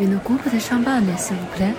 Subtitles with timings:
[0.00, 1.74] Une coupe de champagne, s'il vous plaît.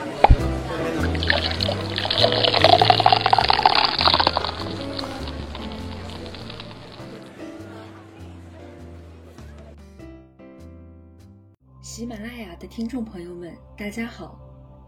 [11.82, 14.38] 喜马拉雅的听众朋友们，大家好，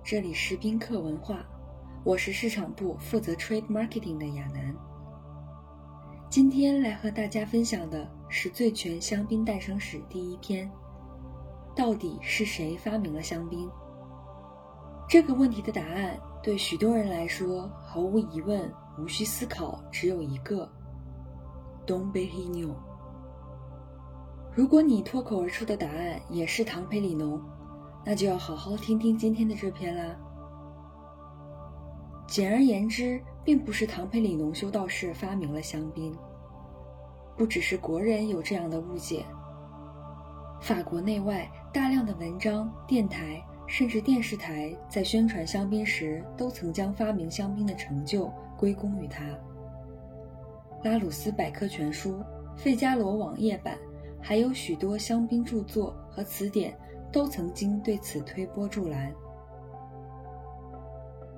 [0.03, 1.43] 这里是宾客文化，
[2.03, 4.75] 我是市场部负责 trade marketing 的亚楠。
[6.29, 10.69] 今天来和大家分享的是《醉泉香槟诞生史》第一篇。
[11.75, 13.69] 到底是谁发明了香槟？
[15.09, 20.69] 这个问题的答案对许多人来说毫无疑问，无需思考，只有一个
[21.85, 22.73] ：Dom Perignon。
[24.55, 27.41] 如果你脱口而出的答案也是唐培里农，
[28.05, 30.15] 那就要好好听听今天的这篇啦。
[32.27, 36.15] 简而言之，并不是唐培里农修道士发明了香槟，
[37.35, 39.25] 不只是国人有这样的误解。
[40.63, 49.25] 法国内外大量的文章、电台甚至电视台在宣传香槟时，都曾将发明香槟的成就归功于他。
[50.81, 52.23] 拉鲁斯百科全书、
[52.55, 53.77] 费加罗网页版，
[54.21, 56.73] 还有许多香槟著作和词典，
[57.11, 59.13] 都曾经对此推波助澜。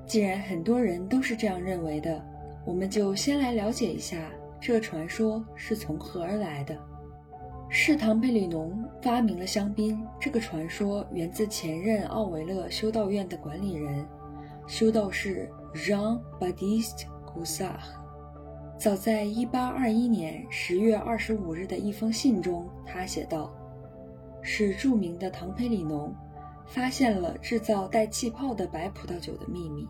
[0.06, 2.24] 既然很多人都是这样认为的，
[2.64, 6.78] 我们就先来了解一下这传说是从何而来的。
[7.78, 14.08] 是唐佩里农发明了香槟，这个传说源自前任奥维勒修道院的管理人，
[14.66, 17.82] 修道士 Jean Baptiste Goussard。
[18.80, 23.54] 早在1821年10月25日的一封信中，他写道
[24.42, 26.16] ：“是著名的唐佩里农
[26.66, 29.86] 发现了制造带气泡的白葡萄酒的秘密。”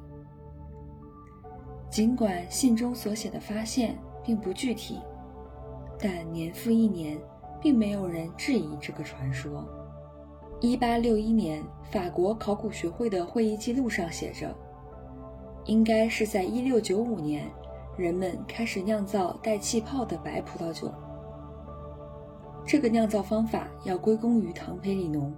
[1.91, 4.99] 尽管信中所写的发现并不具体，
[5.99, 7.15] 但年复一年。
[7.65, 9.67] 并没有人质疑这个传说。
[10.61, 14.55] 一八六一年，法国考古学会的会议记录上写着，
[15.65, 17.49] 应该是在一六九五年，
[17.97, 20.93] 人们开始酿造带气泡的白葡萄酒。
[22.67, 25.33] 这个酿造方法要归功于唐培里农。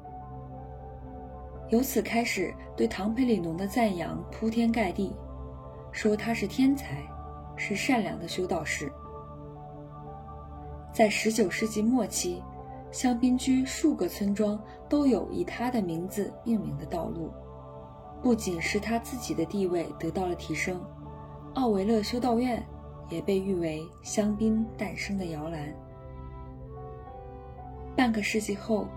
[1.70, 5.16] 由此开始，对唐培里农的赞扬铺天盖地，
[5.94, 7.02] 说他是天才，
[7.56, 8.92] 是善良的修道士。
[10.98, 12.42] 在19世纪末期，
[12.92, 14.60] 香槟区数个村庄
[14.90, 17.32] 都有以他的名字命名的道路。
[18.20, 20.82] 不仅是他自己的地位得到了提升，
[21.54, 22.66] 奥维勒修道院
[23.12, 25.72] 也被誉为香槟诞生的摇篮。
[27.96, 28.88] 半个世纪后，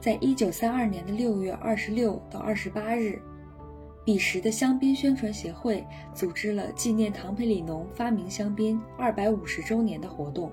[0.00, 3.20] 在1932年的6月26到28日，
[4.06, 10.50] 彼时的香槟宣传协会组织了纪念唐培里农发明香槟250周年的活动。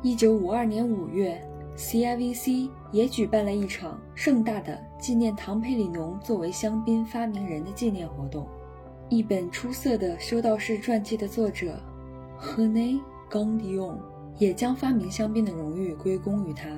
[0.00, 1.36] 一九五二年五月
[1.76, 8.46] ，CIVC 也举办了一场盛大的纪念唐佩里农作为香槟发明人的纪念活动。
[9.08, 11.80] 一本出色的修道士传记的作者
[12.36, 13.98] h e n e g a n d i o n
[14.38, 16.68] 也将发明香槟的荣誉归功于他。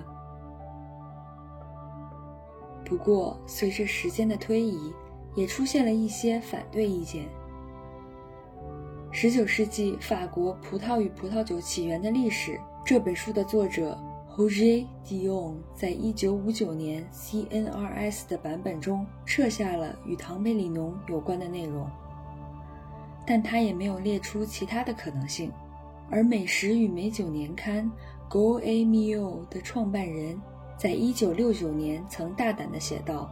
[2.86, 4.94] 不过，随着时间的推移，
[5.34, 7.28] 也出现了一些反对意见。
[9.12, 12.58] 十九世纪法国葡萄与葡萄酒起源的历史。
[12.84, 13.96] 这本书的作者
[14.34, 21.88] Hoje Dion 在一九五九年 CNRS 的版本中撤下了与唐培里农有关的内容，
[23.26, 25.52] 但他也没有列出其他的可能性。
[26.10, 27.84] 而《美食与美酒年刊》
[28.28, 30.40] Go A Mio 的创办人
[30.76, 33.30] 在一九六九年曾大胆地写道：“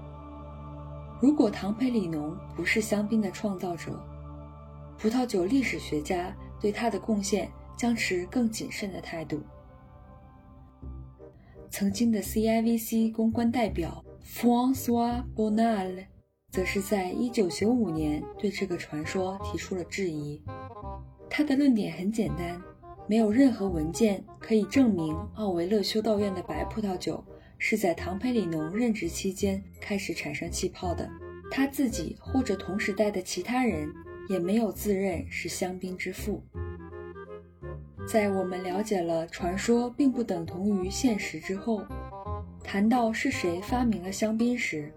[1.21, 4.01] 如果唐培里农不是香槟的创造者，
[4.99, 9.41] 葡萄酒历史学家对他的贡献。”将持更谨慎的态度。
[11.71, 16.07] 曾经的 CIVC 公关代表 François Bonal
[16.51, 20.43] 则是在1995年对这个传说提出了质疑。
[21.31, 22.61] 他的论点很简单：
[23.07, 27.23] 没有任何文件可以证明奥维勒修道院的白葡萄酒
[27.59, 31.09] 是在唐培里农任职期间开始产生气泡的。
[31.51, 33.89] 他自己或者同时代的其他人
[34.29, 36.43] 也没有自认是香槟之父。
[38.11, 41.85] 在我们了解了传说并不等同于现实之后，
[42.65, 44.91] 谈到是谁发明了香槟时，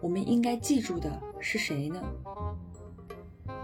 [0.00, 2.02] 我们应该记住的是谁呢？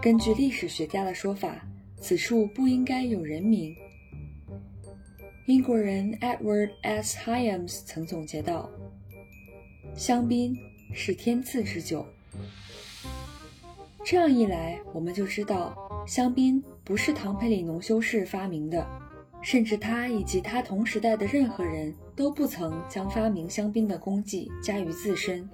[0.01, 1.67] 根据历史学家的说法，
[1.99, 3.75] 此处不应该有人名。
[5.47, 7.17] 英国人 Edward S.
[7.19, 8.69] Hyams 曾总结道
[9.97, 10.55] ：“香槟
[10.93, 12.05] 是天赐之酒。”
[14.05, 15.75] 这样一来，我们就知道
[16.07, 16.63] 香槟。
[16.87, 18.87] 不是唐培里农修士发明的，
[19.41, 25.47] 甚至他以及他同时代的任何人都不曾将发明香槟的功绩加于自身。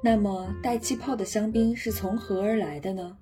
[0.00, 3.16] 那么带气泡的香槟是从何而来的呢？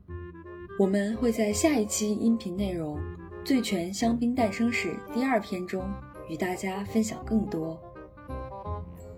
[0.78, 2.99] 我们会在下一期音频内容
[3.43, 5.82] 《醉泉香槟诞生史》第二篇中
[6.29, 7.81] 与大家分享更多。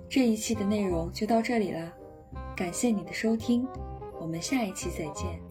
[0.08, 1.92] 这一期的内容就到这里啦，
[2.54, 3.66] 感谢你的收听，
[4.20, 5.47] 我们下一期再见。